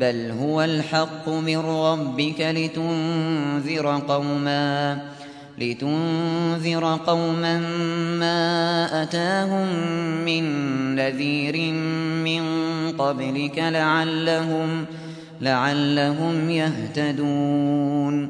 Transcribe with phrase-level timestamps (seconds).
[0.00, 4.98] بل هو الحق من ربك لتنذر قوما
[5.58, 7.58] لتنذر قوما
[8.18, 9.68] ما أتاهم
[10.24, 10.44] من
[10.94, 11.72] نذير
[12.24, 12.42] من
[12.92, 14.84] قبلك لعلهم
[15.40, 18.28] لعلهم يهتدون.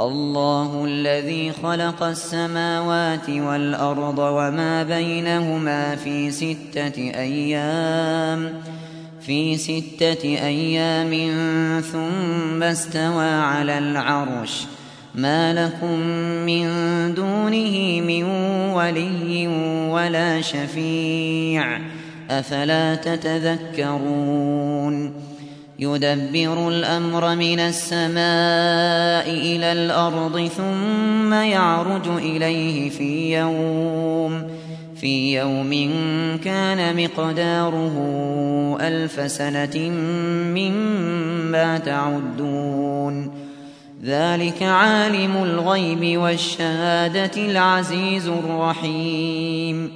[0.00, 8.52] الله الذي خلق السماوات والأرض وما بينهما في ستة أيام
[9.28, 11.10] في ستة أيام
[11.80, 14.64] ثم استوى على العرش.
[15.14, 15.98] ما لكم
[16.46, 16.64] من
[17.14, 18.24] دونه من
[18.72, 19.48] ولي
[19.90, 21.80] ولا شفيع.
[22.30, 24.34] أفلا تتذكرون؟
[25.78, 34.57] يدبر الأمر من السماء إلى الأرض ثم يعرج إليه في يوم.
[35.00, 35.70] في يوم
[36.44, 37.96] كان مقداره
[38.80, 39.90] ألف سنة
[40.54, 43.30] مما تعدون.
[44.04, 49.90] ذلك عالم الغيب والشهادة العزيز الرحيم.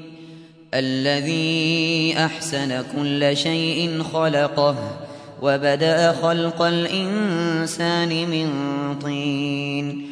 [0.75, 4.77] الذي أحسن كل شيء خلقه
[5.43, 8.49] وبدأ خلق الإنسان من
[8.99, 10.12] طين.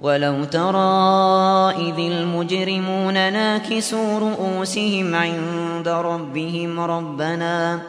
[0.00, 7.80] ولو ترى إذ المجرمون ناكسوا رؤوسهم عند ربهم ربنا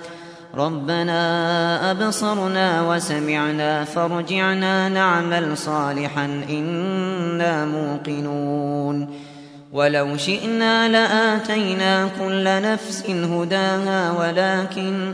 [0.55, 9.27] ربنا أبصرنا وسمعنا فارجعنا نعمل صالحا إنا موقنون.
[9.73, 15.13] ولو شئنا لآتينا كل نفس هداها ولكن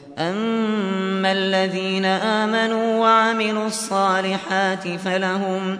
[0.17, 5.79] أما الذين آمنوا وعملوا الصالحات فلهم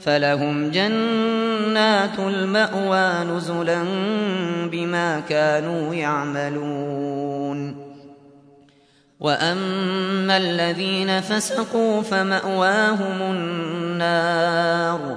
[0.00, 3.82] فلهم جنات المأوى نزلا
[4.72, 7.90] بما كانوا يعملون
[9.20, 15.16] وأما الذين فسقوا فمأواهم النار